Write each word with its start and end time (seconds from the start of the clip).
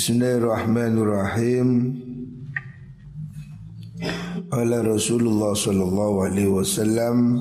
Bismillahirrahmanirrahim. 0.00 1.68
Ala 4.48 4.80
Rasulullah 4.80 5.52
sallallahu 5.52 6.24
alaihi 6.24 6.48
wasallam 6.48 7.36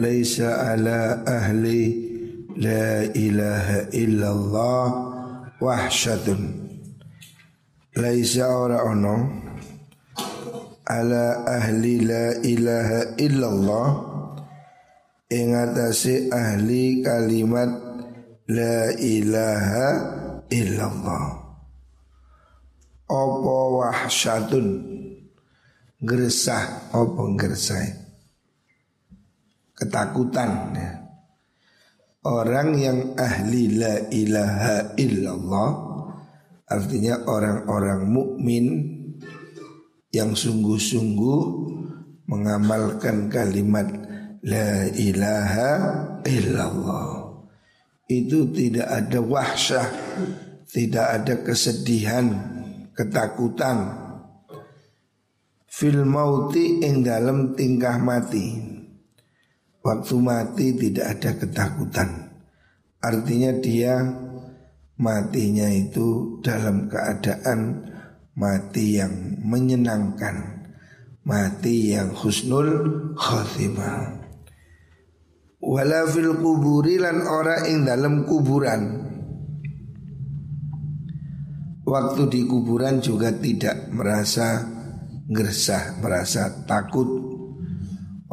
Laisa 0.00 0.72
ala 0.72 1.20
ahli 1.28 2.08
la 2.56 3.04
ilaha 3.12 3.92
illallah 3.92 4.84
wahsyatun 5.60 6.40
Laisa 8.00 8.48
ora 8.48 8.80
ono 8.80 9.28
ala 10.88 11.44
ahli 11.52 12.00
la 12.00 12.40
ilaha 12.40 13.12
illallah 13.20 13.88
ing 15.28 15.52
ahli 16.32 17.04
kalimat 17.04 17.83
la 18.48 18.92
ilaha 19.00 19.88
illallah. 20.52 21.26
Apa 23.08 23.56
wahsyatun? 23.80 24.66
Gersah. 26.04 26.92
Apa 26.92 27.22
gersah? 27.40 27.84
Ketakutan 29.72 30.76
ya. 30.76 30.90
Orang 32.24 32.80
yang 32.80 33.12
ahli 33.20 33.76
la 33.76 34.00
ilaha 34.08 34.96
illallah 34.96 35.70
Artinya 36.64 37.20
orang-orang 37.28 38.08
mukmin 38.08 38.64
Yang 40.08 40.48
sungguh-sungguh 40.48 41.42
Mengamalkan 42.24 43.28
kalimat 43.28 43.92
La 44.40 44.88
ilaha 44.88 45.72
illallah 46.24 47.23
Itu 48.04 48.52
tidak 48.52 48.88
ada 48.88 49.18
wahsyah 49.24 49.88
Tidak 50.68 51.06
ada 51.06 51.34
kesedihan 51.46 52.26
ketakutan. 52.94 53.94
Fil 55.70 56.02
mauti 56.06 56.82
ing 56.82 57.06
dalam 57.06 57.54
tingkah 57.54 57.98
mati. 57.98 58.58
Waktu 59.84 60.14
mati 60.18 60.66
tidak 60.74 61.18
ada 61.18 61.30
ketakutan. 61.38 62.10
Artinya 62.98 63.52
dia 63.60 64.02
matinya 64.98 65.68
itu 65.70 66.38
dalam 66.40 66.90
keadaan 66.90 67.90
mati 68.34 68.98
yang 68.98 69.38
menyenangkan 69.42 70.66
mati 71.22 71.94
yang 71.94 72.10
husnul 72.14 73.12
khatimah 73.14 74.23
wala 75.74 76.06
fil 76.06 76.38
kuburi 76.38 77.02
lan 77.02 77.26
ora 77.26 77.66
ing 77.66 77.82
dalam 77.82 78.22
kuburan 78.22 78.82
waktu 81.82 82.22
di 82.30 82.40
kuburan 82.46 83.02
juga 83.02 83.34
tidak 83.34 83.90
merasa 83.90 84.62
gersah, 85.28 85.98
merasa 85.98 86.64
takut. 86.64 87.06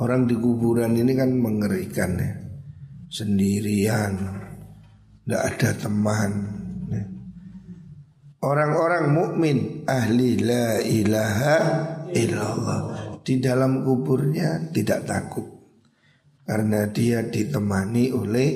Orang 0.02 0.26
di 0.26 0.34
kuburan 0.34 0.98
ini 0.98 1.14
kan 1.14 1.30
mengerikan 1.38 2.18
ya. 2.18 2.32
Sendirian, 3.12 4.18
tidak 5.22 5.42
ada 5.46 5.70
teman. 5.78 6.32
Ya. 6.90 7.04
Orang-orang 8.42 9.14
mukmin 9.14 9.58
ahli 9.86 10.42
la 10.42 10.82
ilaha 10.82 11.58
illallah 12.10 12.82
di 13.22 13.38
dalam 13.38 13.86
kuburnya 13.86 14.74
tidak 14.74 15.06
takut 15.06 15.61
karena 16.52 16.84
dia 16.92 17.24
ditemani 17.24 18.12
oleh 18.12 18.50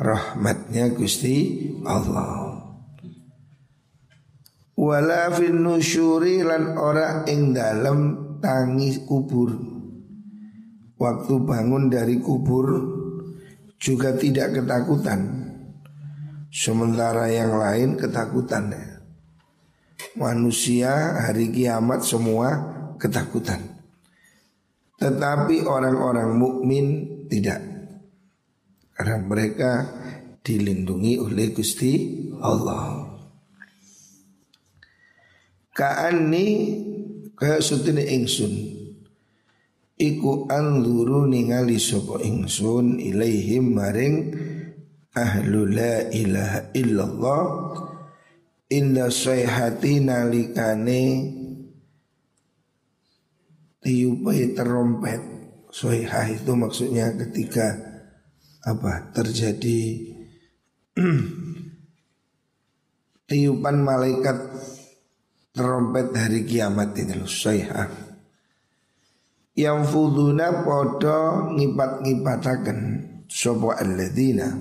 rahmatnya 0.00 0.96
Gusti 0.96 1.68
Allah. 1.84 2.56
Wala 4.80 5.28
fin 5.28 5.60
nusyuri 5.60 6.40
lan 6.40 6.72
ora 6.80 7.28
ing 7.28 7.52
dalem 7.52 8.00
tangi 8.40 9.04
kubur. 9.04 9.52
Waktu 10.96 11.34
bangun 11.44 11.92
dari 11.92 12.16
kubur 12.16 12.64
juga 13.76 14.16
tidak 14.16 14.56
ketakutan. 14.56 15.44
Sementara 16.48 17.28
yang 17.28 17.60
lain 17.60 18.00
ketakutan. 18.00 18.72
Manusia 20.16 21.20
hari 21.28 21.52
kiamat 21.52 22.08
semua 22.08 22.48
ketakutan. 22.96 23.60
Tetapi 24.96 25.68
orang-orang 25.68 26.32
mukmin 26.40 27.13
tidak. 27.28 27.60
Karena 28.94 29.16
mereka 29.18 29.72
dilindungi 30.44 31.18
oleh 31.18 31.50
Gusti 31.50 31.92
Allah. 32.38 33.10
Ka'anni 35.74 36.46
kaya 37.34 37.58
sutine 37.58 38.06
ingsun. 38.06 38.54
Iku 39.94 40.46
anzuru 40.46 41.26
ningali 41.26 41.78
sapa 41.78 42.22
ingsun 42.22 43.02
ilaihim 43.02 43.74
maring 43.74 44.14
ahlu 45.16 45.66
la 45.66 46.06
ilaha 46.14 46.70
illallah. 46.74 47.42
Inda 48.70 49.10
sayhati 49.10 50.02
nalikane 50.02 51.02
tiupai 53.82 54.54
terompet 54.54 55.33
Soihah 55.74 56.30
itu 56.30 56.54
maksudnya 56.54 57.10
ketika 57.18 57.74
apa 58.62 59.10
terjadi 59.10 60.06
tiupan 63.26 63.82
malaikat 63.82 64.38
Terompet 65.50 66.14
hari 66.14 66.46
kiamat 66.46 66.94
ini 66.94 67.18
loh 67.18 67.26
sayha 67.26 67.90
Yang 69.58 69.80
fuduna 69.90 70.62
podo 70.62 71.50
ngipat-ngipatakan 71.58 72.78
Sopo 73.26 73.74
alladzina? 73.74 74.54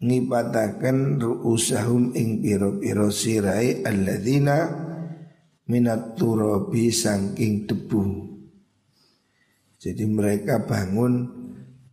Ngipatakan 0.00 1.20
ru'usahum 1.20 2.16
ing 2.16 2.40
piro-piro 2.40 3.12
sirai 3.12 3.84
alladzina 3.84 4.72
Minat 5.68 6.16
turobi 6.16 6.88
sangking 6.88 7.68
debu 7.68 8.31
Jadi 9.82 10.06
mereka 10.06 10.62
bangun 10.62 11.26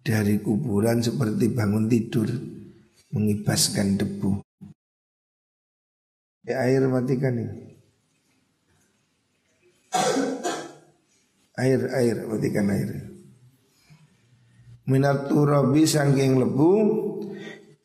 dari 0.06 0.38
kuburan 0.38 1.02
seperti 1.02 1.50
bangun 1.50 1.90
tidur 1.90 2.30
Mengibaskan 3.10 3.98
debu 3.98 4.46
Ya 6.46 6.66
air 6.66 6.86
matikan 6.86 7.34
ini. 7.34 7.78
Air 11.60 11.82
air 11.94 12.18
matikan 12.26 12.66
air. 12.74 12.90
Minat 14.90 15.30
turabi 15.30 15.86
sangking 15.86 16.42
lebu 16.42 16.72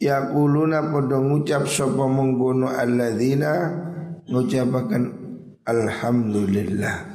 Yakuluna 0.00 0.92
podo 0.92 1.20
ngucap 1.20 1.64
sopa 1.68 2.08
menggono 2.08 2.72
alladzina 2.72 3.52
Ngucapakan 4.28 5.02
Alhamdulillah 5.64 7.13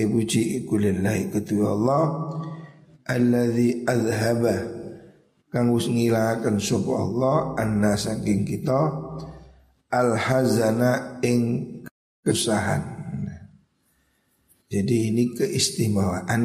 Ibuji 0.00 0.64
ikulillahi 0.64 1.28
ketua 1.28 1.76
Allah 1.76 2.04
Alladzi 3.10 3.82
azhabah 3.84 4.60
kang 5.50 5.74
wis 5.74 5.90
ngilangaken 5.90 6.62
sapa 6.62 6.92
Allah 6.94 7.36
anna 7.58 7.98
saking 7.98 8.46
kita 8.46 8.80
al 9.90 10.14
hazana 10.14 11.18
ing 11.26 11.66
kesahan. 12.22 13.00
Jadi 14.70 15.10
ini 15.10 15.34
keistimewaan 15.34 16.42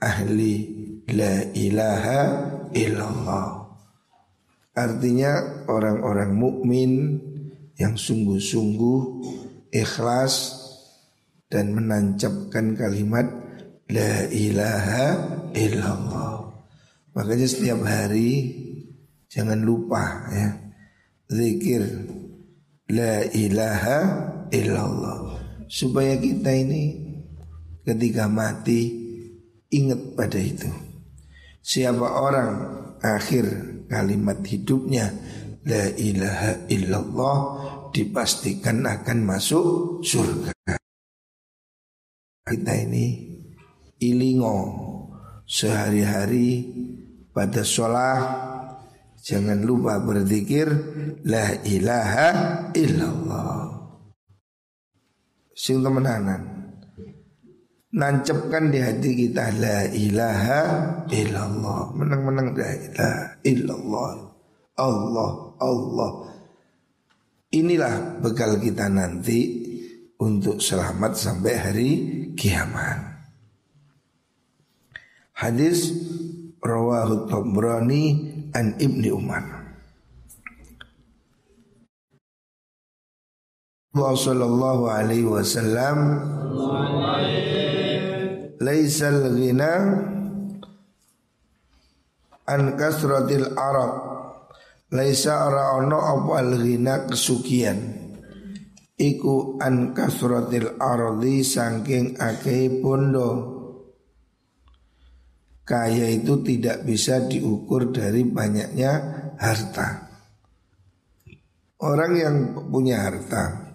ahli 0.00 0.54
la 1.12 1.44
ilaha 1.52 2.20
illallah. 2.72 3.68
Artinya 4.72 5.66
orang-orang 5.68 6.32
mukmin 6.32 7.20
yang 7.76 8.00
sungguh-sungguh 8.00 9.00
ikhlas 9.76 10.59
dan 11.50 11.74
menancapkan 11.74 12.78
kalimat 12.78 13.26
la 13.90 14.24
ilaha 14.30 15.06
illallah. 15.50 16.54
Makanya 17.10 17.46
setiap 17.50 17.82
hari 17.82 18.54
jangan 19.26 19.58
lupa 19.66 20.30
ya 20.30 20.48
zikir 21.26 21.82
la 22.90 23.26
ilaha 23.34 23.98
illallah 24.54 25.18
supaya 25.66 26.14
kita 26.18 26.54
ini 26.54 27.10
ketika 27.82 28.30
mati 28.30 28.80
ingat 29.74 30.14
pada 30.14 30.38
itu. 30.38 30.70
Siapa 31.60 32.06
orang 32.18 32.52
akhir 33.02 33.46
kalimat 33.90 34.38
hidupnya 34.46 35.10
la 35.66 35.90
ilaha 35.98 36.66
illallah 36.70 37.38
dipastikan 37.90 38.86
akan 38.86 39.18
masuk 39.26 40.02
surga. 40.06 40.54
Kita 42.50 42.74
ini 42.74 43.30
ilingo 44.02 44.58
sehari-hari 45.46 46.66
pada 47.30 47.62
sholat. 47.62 48.50
Jangan 49.22 49.62
lupa 49.62 50.02
berzikir 50.02 50.66
La 51.30 51.54
ilaha 51.62 52.28
illallah. 52.74 53.70
Sing 55.54 55.78
temenanan. 55.78 56.74
Nancepkan 57.94 58.74
di 58.74 58.82
hati 58.82 59.10
kita 59.14 59.54
La 59.54 59.86
ilaha 59.86 60.62
illallah. 61.06 61.94
Menang-menang 61.94 62.50
la 62.58 62.70
ilaha 62.74 63.24
illallah. 63.46 64.10
Allah 64.74 65.30
Allah. 65.62 66.12
Inilah 67.54 68.18
bekal 68.18 68.58
kita 68.58 68.90
nanti 68.90 69.70
Untuk 70.20 70.60
selamat 70.60 71.16
sampai 71.16 71.54
hari 71.56 71.90
kiamat. 72.36 73.10
Hadis 75.32 75.88
Rawahu 76.60 77.24
Tabrani 77.24 78.02
an 78.52 78.76
Ibni 78.76 79.08
Umar. 79.08 79.60
Allah 83.90 84.14
sallallahu 84.14 84.82
alaihi 84.86 85.26
wasallam 85.26 85.98
Laisal 88.60 89.32
ghina 89.32 89.72
an 92.44 92.60
kasratil 92.76 93.56
arab. 93.56 93.92
Laisa 94.92 95.48
ora 95.48 95.80
ono 95.80 95.96
apa 95.96 96.32
al 96.44 96.52
ghina 96.60 97.08
kesukian 97.08 98.09
Iku 99.00 99.56
an 99.56 99.96
kasratil 99.96 100.76
ardi 100.76 101.40
saking 101.40 102.20
akeh 102.20 102.84
bondo 102.84 103.56
Kaya 105.64 106.10
itu 106.10 106.44
tidak 106.44 106.84
bisa 106.84 107.24
diukur 107.24 107.94
dari 107.94 108.26
banyaknya 108.26 108.92
harta. 109.38 110.10
Orang 111.80 112.12
yang 112.18 112.36
punya 112.68 113.06
harta 113.06 113.70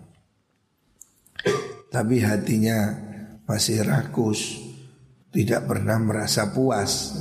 tapi 1.95 2.19
hatinya 2.19 2.91
masih 3.47 3.87
rakus, 3.87 4.59
tidak 5.31 5.63
pernah 5.63 5.95
merasa 5.95 6.51
puas, 6.51 7.15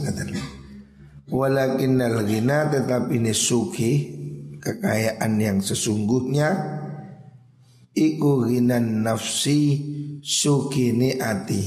Walakinnal 1.30 2.26
ghina 2.26 2.68
tetapi 2.74 3.16
ini 3.22 3.30
suki 3.30 3.92
kekayaan 4.58 5.38
yang 5.38 5.58
sesungguhnya 5.62 6.82
iku 7.94 8.50
ghinan 8.50 9.06
nafsi 9.06 9.78
suki 10.20 10.90
ati 11.22 11.64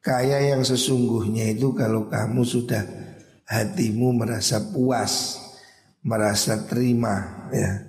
Kaya 0.00 0.40
yang 0.56 0.64
sesungguhnya 0.64 1.52
itu 1.52 1.76
kalau 1.76 2.08
kamu 2.08 2.40
sudah 2.40 2.80
hatimu 3.44 4.16
merasa 4.16 4.56
puas, 4.72 5.36
merasa 6.00 6.56
terima 6.64 7.44
ya. 7.52 7.84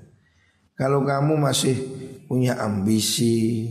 Kalau 0.76 1.08
kamu 1.08 1.40
masih 1.40 1.80
punya 2.28 2.60
ambisi, 2.60 3.64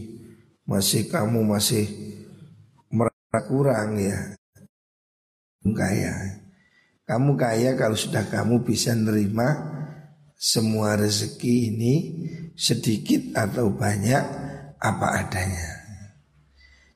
masih 0.64 1.12
kamu 1.12 1.44
masih 1.44 1.84
merasa 2.88 3.38
kurang 3.44 4.00
ya. 4.00 4.40
Kaya. 5.60 6.40
Kamu 7.04 7.37
kaya 7.37 7.76
kalau 7.76 7.98
sudah 7.98 8.25
kamu 8.25 8.64
bisa 8.64 8.96
nerima 8.96 9.69
semua 10.40 10.96
rezeki 10.96 11.54
ini 11.69 11.94
sedikit 12.56 13.37
atau 13.37 13.69
banyak 13.69 14.25
apa 14.81 15.06
adanya. 15.20 15.69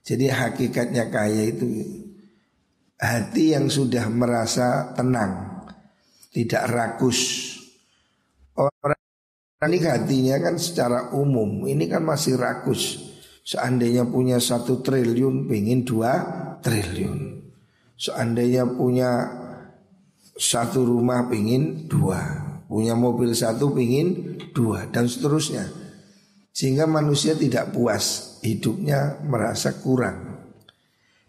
Jadi 0.00 0.32
hakikatnya 0.32 1.12
kaya 1.12 1.52
itu 1.52 1.68
hati 2.96 3.52
yang 3.52 3.68
sudah 3.68 4.08
merasa 4.08 4.96
tenang, 4.96 5.60
tidak 6.32 6.64
rakus. 6.72 7.52
Orang 8.56 8.96
ini 9.68 9.80
hatinya 9.84 10.40
kan 10.40 10.56
secara 10.56 11.12
umum 11.12 11.68
ini 11.68 11.84
kan 11.84 12.00
masih 12.00 12.40
rakus. 12.40 13.12
Seandainya 13.44 14.08
punya 14.08 14.40
satu 14.40 14.80
triliun, 14.80 15.44
pengen 15.44 15.84
dua 15.84 16.12
triliun. 16.64 17.44
Seandainya 18.00 18.64
punya 18.64 19.28
satu 20.32 20.80
rumah, 20.80 21.28
pengen 21.28 21.84
dua. 21.84 22.43
Punya 22.64 22.96
mobil 22.96 23.36
satu, 23.36 23.70
pengen 23.70 24.40
dua 24.56 24.88
dan 24.88 25.04
seterusnya. 25.04 25.84
Sehingga 26.54 26.86
manusia 26.86 27.34
tidak 27.34 27.74
puas 27.74 28.38
Hidupnya 28.46 29.18
merasa 29.26 29.74
kurang 29.82 30.46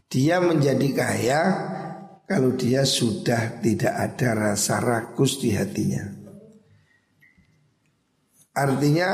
Dia 0.05 0.37
menjadi 0.37 0.87
kaya 0.93 1.41
Kalau 2.29 2.53
dia 2.53 2.85
sudah 2.85 3.57
tidak 3.57 3.89
ada 3.97 4.53
rasa 4.53 4.77
rakus 4.77 5.41
di 5.41 5.57
hatinya 5.57 6.05
Artinya 8.53 9.09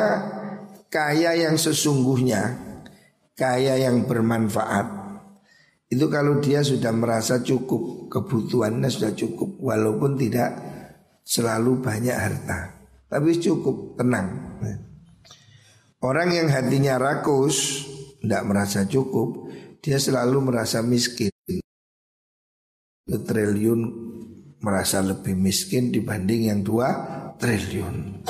Kaya 0.92 1.48
yang 1.48 1.56
sesungguhnya 1.56 2.60
Kaya 3.32 3.80
yang 3.80 4.04
bermanfaat 4.04 4.92
Itu 5.88 6.12
kalau 6.12 6.44
dia 6.44 6.60
sudah 6.60 6.92
merasa 6.92 7.40
cukup 7.40 8.12
Kebutuhannya 8.12 8.92
sudah 8.92 9.16
cukup 9.16 9.64
Walaupun 9.64 10.20
tidak 10.20 10.71
selalu 11.22 11.80
banyak 11.80 12.16
harta 12.16 12.78
Tapi 13.12 13.36
cukup, 13.40 14.00
tenang 14.00 14.52
Orang 16.02 16.34
yang 16.34 16.50
hatinya 16.50 16.98
rakus, 16.98 17.86
tidak 18.26 18.42
merasa 18.50 18.90
cukup, 18.90 19.54
dia 19.86 20.02
selalu 20.02 20.50
merasa 20.50 20.82
miskin. 20.82 21.30
Triliun 23.06 23.82
merasa 24.66 25.06
lebih 25.06 25.38
miskin 25.38 25.94
dibanding 25.94 26.50
yang 26.50 26.66
dua 26.66 26.90
triliun. 27.38 28.26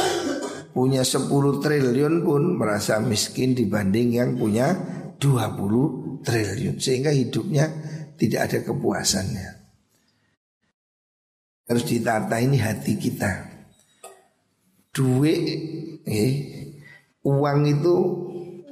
Punya 0.71 1.03
10 1.03 1.27
triliun 1.59 2.23
pun 2.23 2.55
merasa 2.55 2.99
miskin 3.03 3.51
dibanding 3.51 4.19
yang 4.19 4.39
punya 4.39 4.71
20 5.19 6.23
triliun. 6.23 6.75
Sehingga 6.79 7.11
hidupnya 7.11 7.67
tidak 8.15 8.51
ada 8.51 8.59
kepuasannya. 8.67 9.60
Harus 11.71 11.87
ditata 11.87 12.35
ini 12.43 12.59
hati 12.59 12.99
kita. 12.99 13.47
Duit 14.91 15.39
eh, 16.03 16.31
Uang 17.23 17.63
itu 17.63 17.95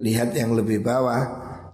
Lihat 0.00 0.32
yang 0.36 0.56
lebih 0.56 0.80
bawah 0.80 1.22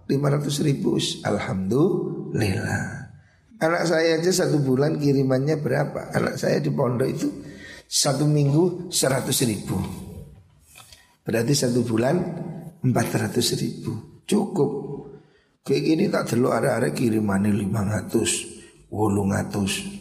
500 0.06 0.66
ribu 0.66 1.00
Alhamdulillah. 1.24 3.14
Anak 3.62 3.82
saya 3.88 4.18
aja 4.18 4.30
satu 4.30 4.62
bulan 4.62 4.98
kirimannya 4.98 5.58
berapa? 5.58 6.12
Anak 6.14 6.38
saya 6.38 6.58
di 6.58 6.70
pondok 6.70 7.08
itu 7.08 7.28
Satu 7.88 8.26
minggu 8.26 8.92
100 8.92 9.50
ribu 9.50 10.09
Berarti 11.22 11.52
satu 11.52 11.84
bulan 11.84 12.16
400 12.80 13.60
ribu 13.60 14.22
Cukup 14.24 14.70
Kayak 15.60 15.82
gini 15.84 16.04
tak 16.08 16.32
terlalu 16.32 16.50
ada-ada 16.56 16.88
kirimannya 16.96 17.52
500 17.52 18.90
800 18.90 20.00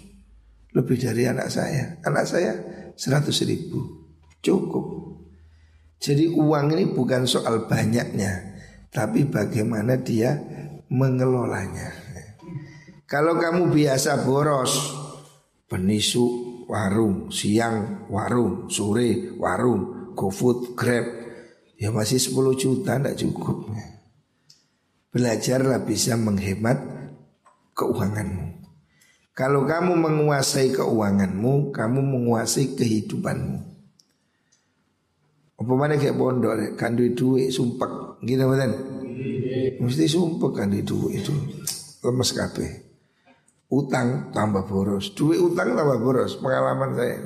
lebih 0.73 0.97
dari 1.01 1.25
anak 1.25 1.49
saya. 1.49 1.97
Anak 2.05 2.25
saya 2.29 2.53
100 2.93 3.49
ribu. 3.49 3.79
Cukup. 4.39 4.85
Jadi 5.99 6.31
uang 6.31 6.71
ini 6.77 6.85
bukan 6.93 7.27
soal 7.27 7.67
banyaknya. 7.67 8.47
tapi 8.89 9.21
bagaimana 9.29 10.01
dia 10.01 10.33
mengelolanya. 10.89 11.93
Kalau 13.05 13.37
kamu 13.37 13.69
biasa 13.69 14.25
boros, 14.25 14.73
penisu 15.69 16.25
warung, 16.65 17.29
siang 17.29 18.09
warung, 18.09 18.65
sore 18.65 19.37
warung, 19.37 19.98
GoFood, 20.19 20.75
Grab, 20.75 21.07
ya 21.79 21.95
masih 21.95 22.19
10 22.19 22.59
juta 22.59 22.99
tidak 22.99 23.15
cukup. 23.15 23.71
Belajarlah 25.15 25.87
bisa 25.87 26.19
menghemat 26.19 26.75
keuanganmu. 27.71 28.59
Kalau 29.31 29.63
kamu 29.63 29.95
menguasai 29.95 30.75
keuanganmu, 30.75 31.71
kamu 31.71 31.99
menguasai 32.03 32.75
kehidupanmu. 32.75 33.71
Apa 35.59 35.73
mana 35.75 35.95
kayak 35.95 36.19
pondok, 36.19 36.75
kan 36.75 36.99
duit 36.99 37.15
sumpah, 37.55 38.19
gitu 38.19 38.43
kan? 38.43 38.71
Mesti 39.79 40.05
sumpah 40.11 40.51
kan 40.51 40.67
duit 40.67 40.83
itu 41.23 41.33
lemes 42.03 42.31
kabeh. 42.35 42.71
Utang 43.71 44.35
tambah 44.35 44.67
boros, 44.67 45.15
duit 45.15 45.39
utang 45.39 45.71
tambah 45.79 45.99
boros. 46.03 46.35
Pengalaman 46.43 46.91
saya, 46.99 47.17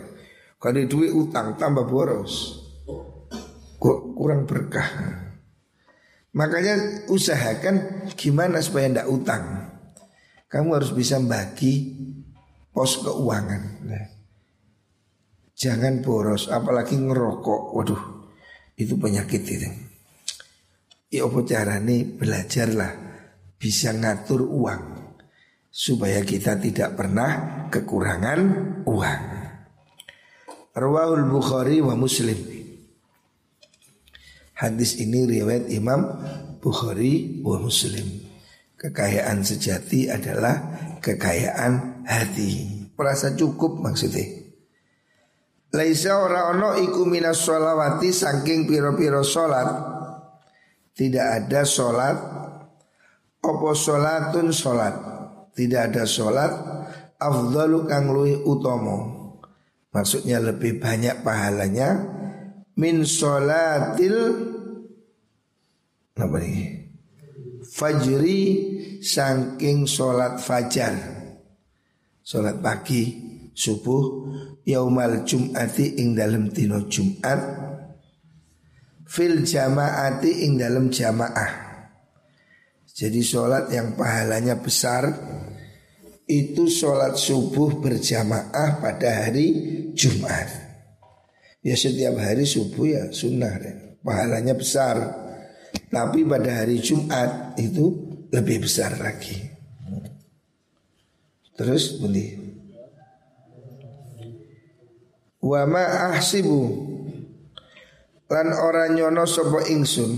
kalau 0.62 0.86
duit 0.86 1.10
utang 1.10 1.58
tambah 1.58 1.90
boros, 1.90 2.63
kurang 4.24 4.48
berkah. 4.48 4.88
Makanya 6.32 7.04
usahakan 7.12 8.08
gimana 8.16 8.64
supaya 8.64 8.88
ndak 8.88 9.12
utang. 9.12 9.44
Kamu 10.48 10.80
harus 10.80 10.96
bisa 10.96 11.20
bagi 11.20 11.92
pos 12.72 13.04
keuangan. 13.04 13.64
Nah, 13.84 14.06
jangan 15.52 16.00
boros, 16.00 16.48
apalagi 16.48 16.96
ngerokok. 16.96 17.62
Waduh, 17.76 18.04
itu 18.80 18.96
penyakit 18.96 19.44
itu. 19.44 19.70
Ya 21.12 21.28
apa 21.28 21.44
caranya 21.44 21.94
belajarlah 22.16 22.92
bisa 23.60 23.92
ngatur 23.94 24.48
uang 24.48 24.84
supaya 25.68 26.24
kita 26.24 26.58
tidak 26.58 26.96
pernah 26.96 27.66
kekurangan 27.70 28.40
uang. 28.88 29.24
Rawahul 30.74 31.30
Bukhari 31.30 31.78
wa 31.86 31.94
Muslim. 31.94 32.63
Hadis 34.64 34.96
ini 35.04 35.28
riwayat 35.28 35.68
Imam 35.76 36.08
Bukhari 36.64 37.44
wa 37.44 37.60
Muslim. 37.60 38.24
Kekayaan 38.80 39.44
sejati 39.44 40.08
adalah 40.08 40.56
kekayaan 41.04 42.08
hati. 42.08 42.52
Merasa 42.96 43.36
cukup 43.36 43.84
maksudnya. 43.84 44.24
Laisa 45.76 46.16
ora 46.16 46.48
ono 46.56 46.80
iku 46.80 47.04
minas 47.04 47.44
sholawati 47.44 48.14
saking 48.14 48.70
piro-piro 48.70 49.26
sholat 49.26 49.68
Tidak 50.94 51.26
ada 51.42 51.66
sholat 51.66 52.14
Opo 53.42 53.74
sholatun 53.74 54.54
sholat 54.54 55.14
tidak 55.54 55.94
ada 55.94 56.04
sholat 56.10 56.52
afdalu 57.22 57.86
kang 57.86 58.10
utomo 58.48 58.98
maksudnya 59.94 60.42
lebih 60.42 60.82
banyak 60.82 61.22
pahalanya 61.22 62.02
min 62.74 63.06
sholatil 63.06 64.18
apa 66.14 66.38
fajri 67.66 68.42
saking 69.02 69.90
sholat 69.90 70.38
fajar 70.38 70.94
sholat 72.22 72.62
pagi 72.62 73.04
subuh 73.54 74.30
yaumal 74.66 75.26
jum'ati 75.26 75.98
ing 75.98 76.14
dalam 76.14 76.54
tino 76.54 76.86
jum'at 76.86 77.42
fil 79.10 79.42
jamaati 79.42 80.46
ing 80.46 80.62
dalam 80.62 80.94
jamaah 80.94 81.64
jadi 82.94 83.22
sholat 83.26 83.74
yang 83.74 83.98
pahalanya 83.98 84.62
besar 84.62 85.10
itu 86.30 86.70
sholat 86.70 87.18
subuh 87.18 87.82
berjamaah 87.82 88.80
pada 88.80 89.26
hari 89.26 89.50
Jumat. 89.98 90.46
Ya 91.66 91.74
setiap 91.74 92.22
hari 92.22 92.46
subuh 92.46 92.86
ya 92.86 93.04
sunnah 93.10 93.54
ya. 93.60 93.74
pahalanya 94.06 94.54
besar. 94.54 95.23
Tapi 95.94 96.26
pada 96.26 96.66
hari 96.66 96.82
Jumat 96.82 97.54
itu 97.62 98.14
lebih 98.34 98.66
besar 98.66 98.98
lagi. 98.98 99.38
Terus 101.54 102.02
bunyi. 102.02 102.34
Wa 105.44 105.70
ma 105.70 106.16
ahsibu 106.16 106.94
lan 108.34 108.50
ora 108.58 108.90
nyono 108.90 109.30
sapa 109.30 109.70
ingsun 109.70 110.12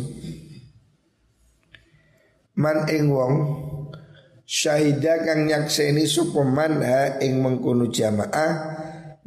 man 2.56 2.88
ing 2.88 3.12
wong 3.12 3.36
syahida 4.48 5.20
kang 5.28 5.44
nyakseni 5.50 6.08
sapa 6.08 6.46
man 6.48 6.80
ha 6.80 7.20
ing 7.20 7.44
mengkono 7.44 7.92
jamaah 7.92 8.54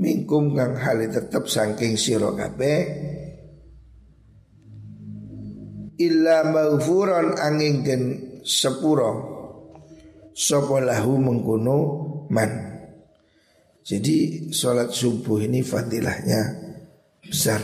mingkum 0.00 0.56
kang 0.56 0.78
hali 0.78 1.10
tetep 1.12 1.44
saking 1.44 2.00
sira 2.00 2.32
kabeh 2.32 2.78
illa 5.98 6.46
maghfuran 6.46 7.36
angin 7.36 7.82
den 7.82 8.02
sepuro. 8.46 9.36
Sapa 10.38 10.78
lahu 10.78 11.18
mengkono 11.18 11.78
man. 12.30 12.50
Jadi 13.82 14.48
sholat 14.54 14.94
subuh 14.94 15.42
ini 15.42 15.66
fadilahnya 15.66 16.40
besar. 17.24 17.58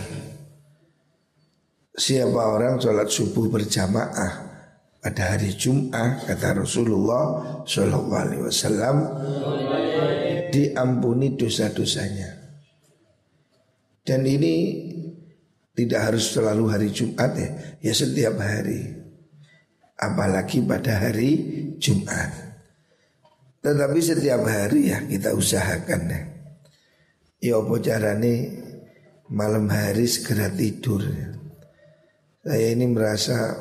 Siapa 1.94 2.42
orang 2.50 2.82
sholat 2.82 3.06
subuh 3.06 3.46
berjamaah 3.46 4.32
pada 4.98 5.36
hari 5.36 5.54
Jumat 5.54 6.26
kata 6.26 6.64
Rasulullah 6.64 7.24
Shallallahu 7.62 8.18
Alaihi 8.18 8.42
Wasallam 8.42 8.96
diampuni 10.50 11.38
dosa-dosanya. 11.38 12.40
Dan 14.02 14.24
ini 14.24 14.54
tidak 15.74 16.00
harus 16.10 16.30
selalu 16.30 16.64
hari 16.70 16.88
Jumat 16.94 17.34
ya, 17.34 17.50
ya 17.82 17.92
setiap 17.92 18.38
hari. 18.38 19.02
Apalagi 19.98 20.62
pada 20.62 20.98
hari 20.98 21.30
Jumat. 21.78 22.30
Tetapi 23.62 23.98
setiap 23.98 24.42
hari 24.46 24.94
ya 24.94 25.02
kita 25.06 25.34
usahakan 25.34 26.02
ya. 26.10 26.20
Ya 27.44 27.54
apa 27.60 27.74
carane 27.82 28.34
malam 29.28 29.66
hari 29.70 30.06
segera 30.06 30.52
tidur. 30.52 31.02
Saya 32.44 32.76
ini 32.76 32.86
merasa 32.86 33.56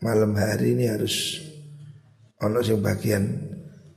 malam 0.00 0.32
hari 0.34 0.74
ini 0.74 0.88
harus 0.88 1.38
ono 2.40 2.60
sing 2.64 2.80
bagian 2.80 3.24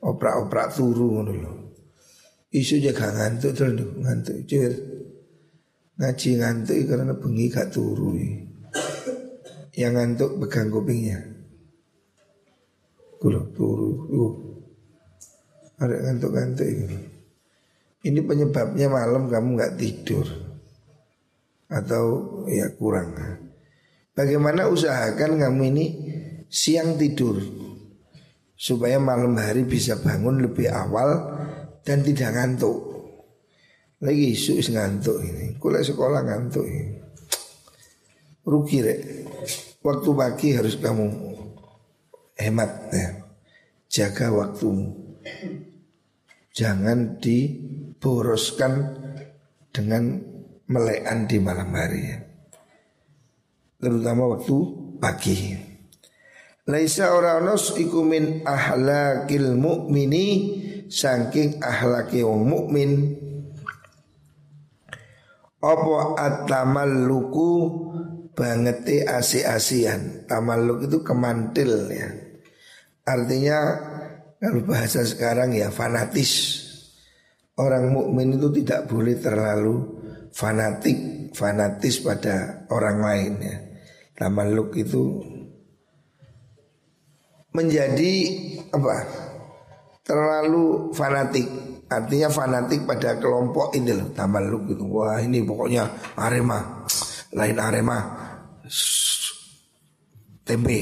oprak-oprak 0.03 0.75
turu 0.75 1.19
ngono 1.19 1.33
lho. 1.33 1.53
Isu 2.51 2.79
jaga 2.79 3.11
ngantuk 3.11 3.51
terus 3.55 3.75
ngantuk 3.75 4.37
cuy. 4.47 4.96
Ngaji 5.97 6.29
ngantuk 6.37 6.77
karena 6.85 7.13
bengi 7.17 7.45
gak 7.49 7.73
turu. 7.73 8.13
Yang 9.73 9.93
ngantuk 9.93 10.31
pegang 10.41 10.69
kupingnya. 10.69 11.19
Kulo 13.17 13.49
turu. 13.53 13.89
Uh. 14.13 14.35
Ada 15.77 16.09
ngantuk-ngantuk 16.09 16.65
ini. 16.65 16.97
Ini 18.07 18.19
penyebabnya 18.23 18.87
malam 18.89 19.29
kamu 19.29 19.57
nggak 19.57 19.75
tidur 19.77 20.25
atau 21.67 22.05
ya 22.47 22.71
kurang. 22.77 23.13
Bagaimana 24.15 24.71
usahakan 24.71 25.37
kamu 25.37 25.61
ini 25.75 25.85
siang 26.47 26.95
tidur 26.95 27.37
supaya 28.57 28.97
malam 28.97 29.37
hari 29.37 29.67
bisa 29.67 29.99
bangun 29.99 30.41
lebih 30.41 30.71
awal 30.71 31.35
dan 31.83 32.01
tidak 32.01 32.33
ngantuk. 32.33 32.86
Lagi 33.97 34.25
isu 34.37 34.61
ngantuk 34.61 35.17
ini, 35.25 35.57
kuliah 35.57 35.81
sekolah 35.81 36.21
ngantuk 36.21 36.65
ini. 36.65 37.01
Rugi 38.45 38.77
rek. 38.85 38.99
Waktu 39.81 40.09
pagi 40.13 40.47
harus 40.53 40.77
kamu 40.77 41.05
hemat 42.37 42.71
ya. 42.93 43.09
Jaga 43.87 44.29
waktumu. 44.29 44.93
Jangan 46.53 47.17
diboroskan 47.17 48.73
dengan 49.73 50.21
melekan 50.67 51.25
di 51.25 51.37
malam 51.39 51.71
hari 51.73 52.01
ya 52.03 52.27
terutama 53.77 54.37
waktu 54.37 54.55
pagi. 54.97 55.37
Laisa 56.67 57.15
oranos 57.15 57.79
iku 57.79 58.03
min 58.03 58.43
ahlakil 58.43 59.55
mukmini 59.55 60.27
saking 60.91 61.63
ahlaki 61.63 62.25
wong 62.25 62.43
mukmin. 62.43 62.91
Apa 65.57 66.15
atamalluku 66.21 67.49
bangete 68.37 69.09
asi-asian. 69.09 70.29
Tamalluk 70.29 70.85
itu 70.85 71.01
kemantil 71.01 71.89
ya. 71.89 72.09
Artinya 73.07 73.57
kalau 74.37 74.61
bahasa 74.69 75.01
sekarang 75.01 75.57
ya 75.57 75.73
fanatis. 75.73 76.63
Orang 77.57 77.89
mukmin 77.89 78.37
itu 78.37 78.53
tidak 78.61 78.85
boleh 78.85 79.17
terlalu 79.17 79.81
fanatik, 80.29 81.33
fanatis 81.33 82.05
pada 82.05 82.69
orang 82.69 83.01
lain 83.01 83.33
ya. 83.41 83.57
Tamaluk 84.13 84.77
itu 84.77 85.25
menjadi 87.57 88.13
apa? 88.69 88.95
Terlalu 90.05 90.93
fanatik. 90.93 91.49
Artinya 91.87 92.27
fanatik 92.27 92.83
pada 92.83 93.15
kelompok 93.15 93.71
ini 93.75 93.95
loh, 93.95 94.11
lu 94.43 94.59
gitu. 94.67 94.83
Wah, 94.91 95.23
ini 95.23 95.43
pokoknya 95.43 95.87
Arema. 96.19 96.83
Lain 97.31 97.57
Arema. 97.59 97.99
Tempe. 100.43 100.79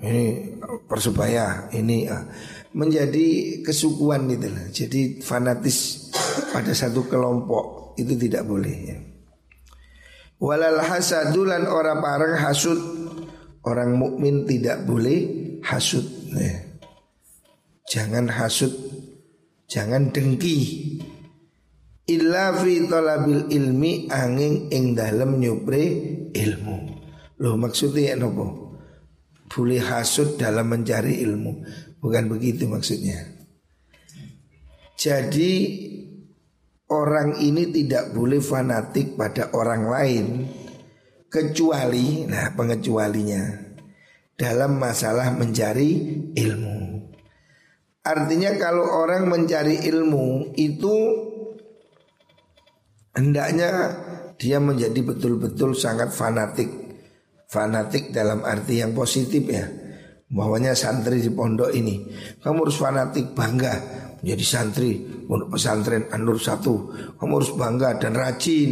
Ini 0.00 0.24
Persebaya, 0.88 1.72
ini 1.72 2.08
ah. 2.08 2.24
menjadi 2.76 3.60
kesukuan 3.64 4.28
gitu 4.28 4.48
loh. 4.52 4.66
Jadi 4.72 5.00
fanatis 5.20 6.08
pada 6.52 6.72
satu 6.72 7.04
kelompok 7.08 7.96
itu 8.00 8.16
tidak 8.16 8.44
boleh 8.44 8.76
ya. 8.88 8.98
Walal 10.36 10.84
hasadulan 10.84 11.64
orang 11.64 12.04
parang 12.04 12.36
hasud 12.36 12.76
Orang 13.66 13.98
mukmin 13.98 14.46
tidak 14.46 14.86
boleh 14.86 15.26
hasud 15.66 16.06
ya. 16.38 16.54
Jangan 17.90 18.30
hasud 18.30 18.70
Jangan 19.66 20.14
dengki. 20.14 20.58
Illa 22.06 22.54
fi 22.54 22.86
talabil 22.86 23.50
ilmi 23.50 24.06
angin 24.06 24.70
ing 24.70 24.94
dalem 24.94 25.42
nyupre 25.42 25.82
ilmu. 26.30 26.76
Loh 27.42 27.54
maksudnya 27.58 28.14
ya 28.14 28.16
nopo 28.16 28.78
Boleh 29.50 29.82
hasud 29.82 30.38
dalam 30.38 30.70
mencari 30.70 31.22
ilmu. 31.26 31.66
Bukan 31.98 32.30
begitu 32.30 32.70
maksudnya. 32.70 33.26
Jadi 34.94 35.54
orang 36.90 37.42
ini 37.42 37.70
tidak 37.74 38.14
boleh 38.14 38.38
fanatik 38.38 39.18
pada 39.18 39.50
orang 39.54 39.82
lain 39.90 40.26
kecuali 41.26 42.24
nah 42.24 42.54
pengecualinya 42.54 43.42
dalam 44.38 44.78
masalah 44.78 45.34
mencari 45.34 45.90
ilmu. 46.32 46.85
Artinya 48.06 48.54
kalau 48.54 48.86
orang 48.86 49.26
mencari 49.26 49.82
ilmu 49.82 50.54
itu 50.54 50.94
hendaknya 53.18 53.70
dia 54.38 54.62
menjadi 54.62 55.02
betul-betul 55.02 55.74
sangat 55.74 56.14
fanatik. 56.14 56.70
Fanatik 57.50 58.14
dalam 58.14 58.46
arti 58.46 58.78
yang 58.78 58.94
positif 58.94 59.42
ya. 59.50 59.66
Bahwanya 60.30 60.74
santri 60.78 61.22
di 61.22 61.30
pondok 61.30 61.70
ini 61.74 62.02
kamu 62.42 62.66
harus 62.66 62.78
fanatik 62.78 63.34
bangga 63.34 63.74
menjadi 64.22 64.42
santri 64.46 64.98
pondok 65.26 65.58
pesantren 65.58 66.06
Anur 66.14 66.38
satu. 66.38 66.94
Kamu 67.18 67.32
harus 67.42 67.50
bangga 67.58 67.98
dan 67.98 68.14
rajin 68.14 68.70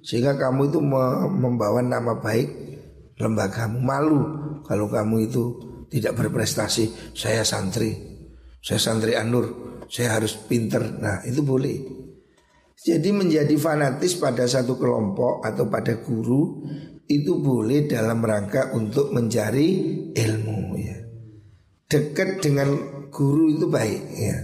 sehingga 0.00 0.36
kamu 0.40 0.72
itu 0.72 0.80
membawa 1.28 1.84
nama 1.84 2.16
baik 2.16 2.48
lembagamu 3.20 3.78
malu 3.78 4.20
kalau 4.64 4.88
kamu 4.88 5.28
itu 5.28 5.44
tidak 5.92 6.16
berprestasi. 6.16 7.12
Saya 7.12 7.44
santri, 7.44 8.11
saya 8.62 8.78
santri 8.78 9.18
Anur, 9.18 9.76
saya 9.90 10.22
harus 10.22 10.38
pinter. 10.46 10.86
Nah 11.02 11.26
itu 11.26 11.42
boleh. 11.42 11.82
Jadi 12.78 13.10
menjadi 13.10 13.54
fanatis 13.58 14.14
pada 14.14 14.46
satu 14.46 14.78
kelompok 14.78 15.42
atau 15.42 15.66
pada 15.66 15.98
guru 15.98 16.62
itu 17.10 17.42
boleh 17.42 17.90
dalam 17.90 18.22
rangka 18.22 18.70
untuk 18.74 19.10
mencari 19.10 19.68
ilmu 20.14 20.58
ya. 20.78 20.98
Dekat 21.90 22.38
dengan 22.38 22.70
guru 23.10 23.50
itu 23.50 23.66
baik 23.66 24.02
ya. 24.14 24.38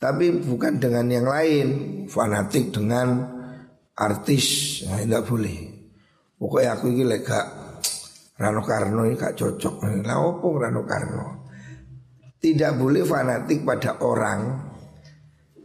Tapi 0.00 0.40
bukan 0.40 0.80
dengan 0.80 1.04
yang 1.12 1.28
lain 1.28 1.68
Fanatik 2.08 2.72
dengan 2.72 3.20
artis 3.92 4.80
nah, 4.88 4.96
Tidak 4.96 5.24
boleh 5.28 5.58
Pokoknya 6.40 6.80
aku 6.80 6.88
ini 6.88 7.04
gak 7.20 7.46
Rano 8.40 8.64
Karno 8.64 9.04
ini 9.04 9.12
gak 9.20 9.36
cocok 9.36 9.84
Lah 10.08 10.16
opo 10.24 10.56
Rano 10.56 10.88
Karno 10.88 11.39
Tidak 12.40 12.72
boleh 12.80 13.04
fanatik 13.04 13.62
pada 13.68 14.00
orang 14.00 14.70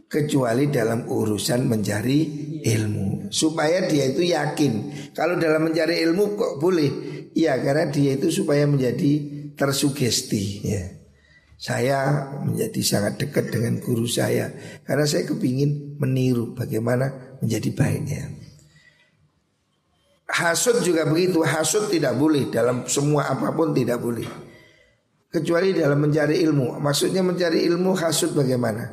Kecuali 0.06 0.70
dalam 0.70 1.10
urusan 1.10 1.66
mencari 1.66 2.20
ilmu. 2.62 3.26
Supaya 3.26 3.90
dia 3.90 4.06
itu 4.06 4.22
yakin. 4.30 4.72
Kalau 5.10 5.34
dalam 5.34 5.66
mencari 5.66 5.98
ilmu 5.98 6.38
kok 6.38 6.62
boleh? 6.62 6.90
Ya 7.34 7.58
karena 7.58 7.90
dia 7.90 8.14
itu 8.14 8.30
supaya 8.30 8.70
menjadi 8.70 9.12
tersugesti 9.58 10.44
ya. 10.62 10.82
Saya 11.58 12.30
menjadi 12.46 12.80
sangat 12.86 13.18
dekat 13.18 13.50
dengan 13.50 13.82
guru 13.82 14.06
saya 14.06 14.52
karena 14.86 15.08
saya 15.10 15.26
kepingin 15.26 15.98
meniru 15.98 16.54
bagaimana 16.54 17.36
menjadi 17.42 17.74
baiknya. 17.74 18.30
Hasud 20.30 20.86
juga 20.86 21.02
begitu, 21.08 21.42
hasud 21.42 21.90
tidak 21.90 22.14
boleh. 22.14 22.46
Dalam 22.46 22.86
semua 22.86 23.26
apa 23.26 23.50
pun 23.50 23.74
tidak 23.74 23.98
boleh. 23.98 24.45
Kecuali 25.36 25.76
dalam 25.76 26.00
mencari 26.00 26.40
ilmu. 26.40 26.80
Maksudnya 26.80 27.20
mencari 27.20 27.68
ilmu 27.68 27.92
hasud 27.92 28.32
bagaimana? 28.32 28.88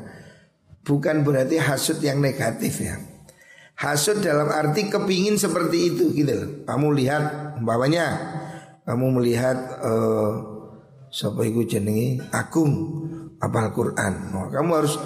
Bukan 0.84 1.24
berarti 1.24 1.56
hasud 1.56 2.04
yang 2.04 2.20
negatif 2.20 2.84
ya. 2.84 3.00
Hasud 3.80 4.20
dalam 4.20 4.52
arti 4.52 4.92
kepingin 4.92 5.40
seperti 5.40 5.96
itu 5.96 6.12
gitu. 6.12 6.68
Kamu 6.68 6.92
lihat 6.92 7.56
umpamanya 7.64 8.20
kamu 8.84 9.24
melihat 9.24 9.56
uh, 9.80 10.54
Siapa 11.14 11.46
itu 11.46 11.62
jenengi 11.70 12.18
Agung 12.34 12.74
apal 13.38 13.70
Quran. 13.70 14.34
Kamu 14.50 14.72
harus 14.74 14.98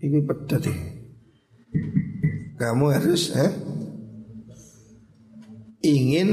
ini 0.00 0.24
pedet 0.24 0.64
Kamu 2.56 2.88
harus 2.88 3.36
eh, 3.36 3.52
ingin 5.84 6.28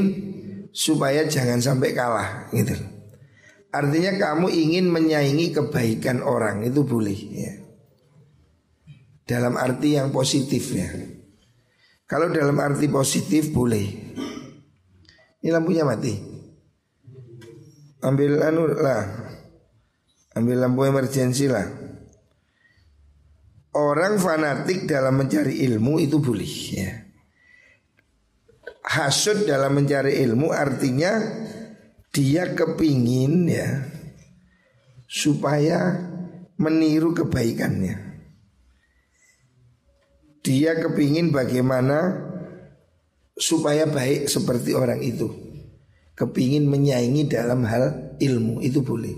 supaya 0.71 1.27
jangan 1.27 1.59
sampai 1.59 1.91
kalah 1.91 2.47
gitu. 2.55 2.79
Artinya 3.71 4.19
kamu 4.19 4.51
ingin 4.51 4.91
menyaingi 4.91 5.55
kebaikan 5.55 6.19
orang 6.19 6.67
itu 6.67 6.83
boleh 6.83 7.19
ya. 7.31 7.53
Dalam 9.23 9.55
arti 9.55 9.95
yang 9.95 10.11
positif 10.11 10.75
ya. 10.75 10.91
Kalau 12.03 12.27
dalam 12.27 12.59
arti 12.59 12.91
positif 12.91 13.55
boleh. 13.55 13.87
Ini 15.41 15.49
lampunya 15.49 15.87
mati 15.87 16.31
ambil 18.01 18.41
anu 18.41 18.65
lah 18.65 19.05
ambil 20.33 20.57
lampu 20.65 20.89
emergensi 20.89 21.45
lah 21.45 21.65
orang 23.77 24.17
fanatik 24.17 24.89
dalam 24.89 25.21
mencari 25.21 25.61
ilmu 25.69 26.01
itu 26.01 26.17
boleh 26.17 26.53
ya 26.73 26.91
hasud 28.89 29.45
dalam 29.45 29.77
mencari 29.77 30.17
ilmu 30.25 30.49
artinya 30.49 31.13
dia 32.11 32.51
kepingin 32.55 33.47
ya 33.47 33.87
supaya 35.07 35.97
meniru 36.59 37.15
kebaikannya 37.15 38.11
dia 40.43 40.77
kepingin 40.77 41.31
bagaimana 41.31 42.29
supaya 43.35 43.87
baik 43.87 44.27
seperti 44.27 44.75
orang 44.75 44.99
itu 45.01 45.51
kepingin 46.21 46.69
menyaingi 46.69 47.25
dalam 47.25 47.65
hal 47.65 48.13
ilmu 48.21 48.61
itu 48.61 48.85
boleh. 48.85 49.13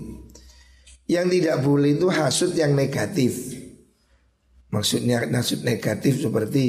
Yang 1.04 1.26
tidak 1.36 1.56
boleh 1.60 2.00
itu 2.00 2.08
hasut 2.08 2.56
yang 2.56 2.72
negatif. 2.72 3.52
Maksudnya 4.72 5.28
hasut 5.36 5.60
negatif 5.60 6.24
seperti 6.24 6.64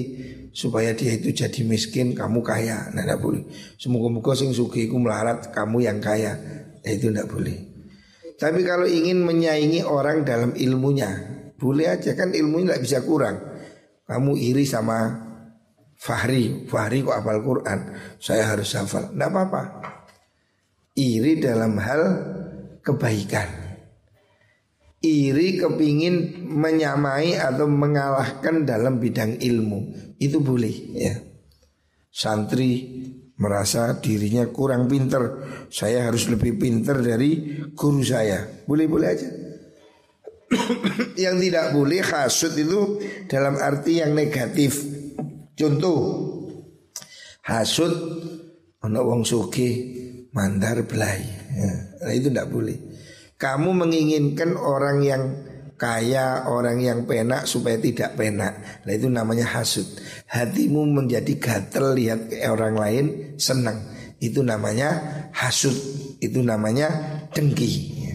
supaya 0.55 0.95
dia 0.95 1.19
itu 1.19 1.35
jadi 1.35 1.61
miskin, 1.67 2.15
kamu 2.15 2.39
kaya. 2.39 2.87
Nah, 2.95 3.03
tidak 3.03 3.19
boleh. 3.19 3.43
Semoga-moga 3.75 4.31
sing 4.39 4.55
sugiku 4.55 4.95
melarat, 4.95 5.51
kamu 5.51 5.83
yang 5.83 5.99
kaya. 5.99 6.39
Nah, 6.79 6.91
itu 6.91 7.11
tidak 7.11 7.27
boleh. 7.27 7.57
Tapi 8.39 8.63
kalau 8.63 8.87
ingin 8.87 9.19
menyaingi 9.19 9.83
orang 9.83 10.23
dalam 10.23 10.55
ilmunya, 10.55 11.11
boleh 11.59 11.91
aja 11.91 12.15
kan 12.15 12.31
ilmunya 12.31 12.71
tidak 12.71 12.83
bisa 12.87 12.99
kurang. 13.03 13.35
Kamu 14.07 14.39
iri 14.39 14.63
sama 14.63 15.27
Fahri, 15.95 16.67
Fahri 16.71 17.03
kok 17.03 17.15
hafal 17.15 17.43
Quran, 17.43 17.79
saya 18.19 18.55
harus 18.55 18.71
hafal. 18.75 19.11
Tidak 19.11 19.29
apa-apa 19.31 19.61
iri 20.95 21.43
dalam 21.43 21.75
hal 21.75 22.01
kebaikan. 22.79 23.64
Iri 25.05 25.61
kepingin 25.61 26.49
menyamai 26.49 27.37
atau 27.37 27.69
mengalahkan 27.69 28.65
dalam 28.65 28.97
bidang 28.97 29.37
ilmu 29.37 29.93
itu 30.17 30.41
boleh 30.41 30.75
ya. 30.97 31.13
Santri 32.09 33.03
merasa 33.37 33.99
dirinya 34.01 34.47
kurang 34.49 34.87
pinter, 34.87 35.45
saya 35.67 36.07
harus 36.07 36.25
lebih 36.31 36.57
pinter 36.57 37.03
dari 37.03 37.61
guru 37.75 38.01
saya. 38.01 38.65
Boleh-boleh 38.65 39.07
aja. 39.11 39.29
yang 41.23 41.37
tidak 41.41 41.75
boleh 41.75 42.01
hasut 42.01 42.55
itu 42.55 43.03
dalam 43.27 43.59
arti 43.59 43.99
yang 43.99 44.15
negatif. 44.15 44.79
Contoh 45.55 45.99
hasut 47.45 47.93
anak 48.81 49.03
wong 49.03 49.27
sugih 49.27 49.73
mandar 50.31 50.87
belai. 50.87 51.21
Ya, 51.55 51.71
nah 52.03 52.13
itu 52.15 52.27
tidak 52.31 52.47
boleh. 52.51 52.94
Kamu 53.35 53.75
menginginkan 53.75 54.55
orang 54.55 55.03
yang 55.03 55.23
kaya, 55.75 56.47
orang 56.47 56.79
yang 56.79 57.03
penak 57.03 57.43
supaya 57.43 57.75
tidak 57.75 58.15
penak. 58.15 58.83
Nah 58.87 58.93
itu 58.95 59.11
namanya 59.11 59.43
hasud. 59.59 59.83
Hatimu 60.31 60.87
menjadi 60.87 61.35
gatel 61.35 61.99
lihat 61.99 62.31
orang 62.47 62.75
lain 62.79 63.05
senang. 63.35 63.91
Itu 64.23 64.41
namanya 64.41 65.03
hasud, 65.35 65.75
itu 66.23 66.39
namanya 66.39 66.87
dengki. 67.35 68.07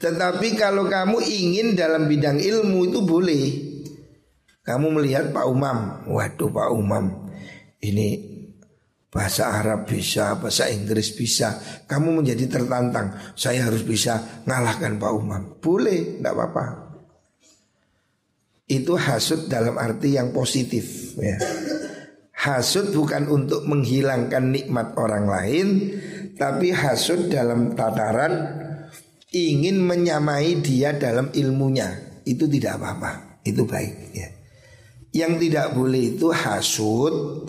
Tetapi 0.00 0.56
kalau 0.56 0.88
kamu 0.88 1.20
ingin 1.20 1.76
dalam 1.76 2.08
bidang 2.08 2.40
ilmu 2.40 2.88
itu 2.88 3.04
boleh. 3.04 3.44
Kamu 4.64 5.00
melihat 5.00 5.32
Pak 5.32 5.48
Umam, 5.48 6.08
waduh 6.12 6.52
Pak 6.52 6.68
Umam, 6.76 7.32
ini 7.80 8.37
bahasa 9.08 9.50
Arab 9.50 9.88
bisa, 9.88 10.36
bahasa 10.36 10.68
Inggris 10.68 11.16
bisa. 11.16 11.56
Kamu 11.88 12.20
menjadi 12.20 12.46
tertantang, 12.48 13.16
saya 13.34 13.66
harus 13.68 13.82
bisa 13.84 14.44
ngalahkan 14.44 15.00
Pak 15.00 15.12
Umam. 15.12 15.42
Boleh, 15.58 16.20
tidak 16.20 16.32
apa-apa. 16.36 16.64
Itu 18.68 19.00
hasud 19.00 19.48
dalam 19.48 19.80
arti 19.80 20.20
yang 20.20 20.28
positif 20.30 21.16
ya. 21.16 21.40
Hasud 22.38 22.92
bukan 22.92 23.26
untuk 23.32 23.66
menghilangkan 23.66 24.54
nikmat 24.54 24.94
orang 24.94 25.26
lain 25.26 25.66
Tapi 26.38 26.70
hasud 26.70 27.26
dalam 27.34 27.74
tataran 27.74 28.62
ingin 29.32 29.82
menyamai 29.84 30.62
dia 30.64 30.96
dalam 30.96 31.28
ilmunya 31.34 32.20
itu 32.24 32.48
tidak 32.48 32.80
apa-apa 32.80 33.40
itu 33.44 33.64
baik 33.64 33.94
ya 34.12 34.28
yang 35.12 35.40
tidak 35.40 35.72
boleh 35.72 36.16
itu 36.16 36.28
hasud 36.32 37.48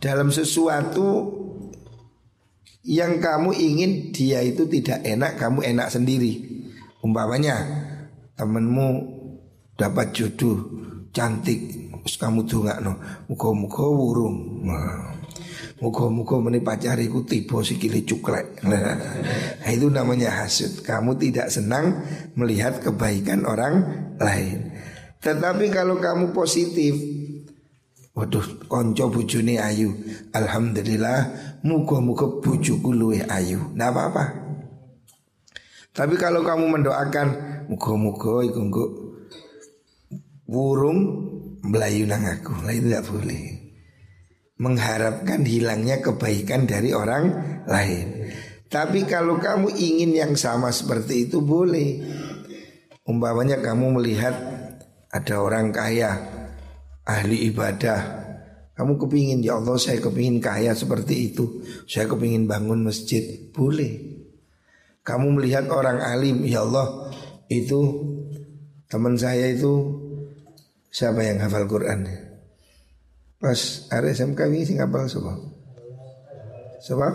dalam 0.00 0.32
sesuatu 0.32 1.36
yang 2.82 3.20
kamu 3.20 3.52
ingin 3.52 4.10
dia 4.10 4.40
itu 4.40 4.64
tidak 4.64 5.04
enak 5.04 5.36
kamu 5.36 5.60
enak 5.62 5.92
sendiri 5.92 6.40
umpamanya 7.04 7.60
temenmu 8.40 9.20
dapat 9.76 10.16
jodoh 10.16 10.64
cantik 11.12 11.92
terus 12.00 12.16
kamu 12.16 12.48
tuh 12.48 12.64
nggak 12.64 12.80
no 12.80 12.96
muka-muka 13.28 13.84
wurung 13.84 14.64
nah 14.64 15.20
Muka-muka 15.80 16.36
meni 16.36 16.60
pacariku 16.60 17.24
tiba 17.24 17.64
sikile 17.64 18.04
cuklek. 18.04 18.60
Nah, 18.68 19.72
itu 19.72 19.88
namanya 19.88 20.28
hasud. 20.28 20.84
Kamu 20.84 21.16
tidak 21.16 21.48
senang 21.48 22.04
melihat 22.36 22.84
kebaikan 22.84 23.48
orang 23.48 23.80
lain. 24.20 24.76
Tetapi 25.24 25.72
kalau 25.72 25.96
kamu 25.96 26.36
positif, 26.36 26.96
waduh 28.14 28.66
konco 28.66 29.08
bujuni 29.10 29.56
ayu. 29.56 29.94
Alhamdulillah 30.34 31.18
muka-muka 31.62 32.40
bujuku 32.42 32.90
luwe 32.90 33.20
ayu. 33.26 33.72
Nggak 33.74 33.90
apa-apa. 33.90 34.24
Tapi 35.90 36.14
kalau 36.16 36.46
kamu 36.46 36.80
mendoakan 36.80 37.28
muka-muka 37.66 38.46
iku 38.46 38.62
burung 40.46 41.00
melayu 41.66 42.06
nang 42.06 42.26
aku, 42.26 42.54
lah 42.62 42.72
itu 42.74 42.88
tidak 42.88 43.06
boleh 43.10 43.42
mengharapkan 44.60 45.40
hilangnya 45.40 46.04
kebaikan 46.04 46.68
dari 46.68 46.92
orang 46.92 47.32
lain. 47.64 48.28
Tapi 48.70 49.02
kalau 49.08 49.40
kamu 49.40 49.72
ingin 49.74 50.14
yang 50.14 50.32
sama 50.38 50.70
seperti 50.70 51.26
itu 51.26 51.42
boleh. 51.42 52.06
Umpamanya 53.08 53.58
kamu 53.58 53.98
melihat 53.98 54.36
ada 55.10 55.34
orang 55.42 55.74
kaya, 55.74 56.14
ahli 57.04 57.52
ibadah. 57.52 58.28
Kamu 58.74 58.96
kepingin 58.96 59.44
ya 59.44 59.60
Allah 59.60 59.76
saya 59.76 60.00
kepingin 60.00 60.40
kaya 60.40 60.72
seperti 60.72 61.32
itu. 61.32 61.60
Saya 61.84 62.08
kepingin 62.08 62.48
bangun 62.48 62.80
masjid. 62.80 63.20
Boleh. 63.52 64.20
Kamu 65.04 65.36
melihat 65.36 65.68
orang 65.68 66.00
alim 66.00 66.44
ya 66.48 66.64
Allah 66.64 67.12
itu 67.52 67.80
teman 68.88 69.20
saya 69.20 69.52
itu 69.52 70.00
siapa 70.88 71.20
yang 71.20 71.44
hafal 71.44 71.68
Quran? 71.68 72.08
Pas 73.40 73.88
ada 73.88 74.08
SMK 74.08 74.40
ini 74.52 74.64
sing 74.64 74.78
apal 74.80 75.08
sapa? 75.08 75.36
Sapa? 76.80 77.08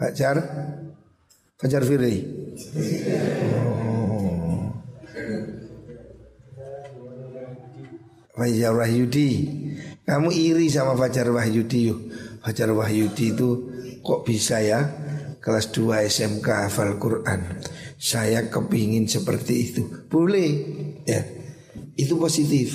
Fajar 0.00 0.36
Fajar 1.56 1.82
Firly. 1.86 2.16
Oh. 3.56 3.93
Fajar 8.34 8.74
Wahyudi. 8.74 9.30
Kamu 10.02 10.34
iri 10.34 10.66
sama 10.66 10.98
Fajar 10.98 11.30
Wahyudi 11.30 11.80
yuk. 11.86 12.00
Fajar 12.42 12.74
Wahyudi 12.74 13.30
itu 13.30 13.48
kok 14.02 14.26
bisa 14.26 14.58
ya 14.58 14.82
kelas 15.38 15.70
2 15.70 16.02
SMK 16.10 16.48
hafal 16.66 16.98
Quran. 16.98 17.62
Saya 17.94 18.50
kepingin 18.50 19.06
seperti 19.06 19.54
itu. 19.70 19.82
Boleh 20.10 20.50
ya. 21.06 21.22
Itu 21.94 22.18
positif. 22.18 22.74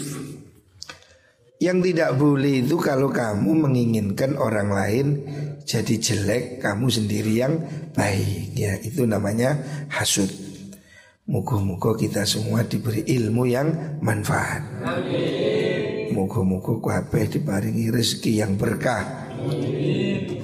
Yang 1.60 1.92
tidak 1.92 2.16
boleh 2.16 2.64
itu 2.64 2.80
kalau 2.80 3.12
kamu 3.12 3.68
menginginkan 3.68 4.40
orang 4.40 4.72
lain 4.72 5.08
jadi 5.68 6.00
jelek, 6.00 6.64
kamu 6.64 6.88
sendiri 6.88 7.36
yang 7.36 7.60
baik. 7.92 8.56
Ya, 8.56 8.80
itu 8.80 9.04
namanya 9.04 9.60
hasud. 9.92 10.49
Muka-muka 11.30 11.94
kita 11.94 12.26
semua 12.26 12.66
diberi 12.66 13.06
ilmu 13.06 13.46
yang 13.46 14.02
manfaat. 14.02 14.66
Muka-muka 16.10 16.82
kabeh 16.82 17.38
diparingi 17.38 17.94
rezeki 17.94 18.42
yang 18.42 18.58
berkah. 18.58 19.30
Amin. 19.38 20.40